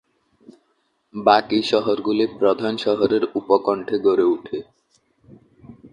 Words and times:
বাকি 1.13 1.59
শহরগুলি 1.63 2.25
প্রধান 2.39 2.73
শহরের 2.77 3.23
উপকন্ঠে 3.35 3.95
গড়ে 3.99 4.25
ওঠে। 4.25 4.57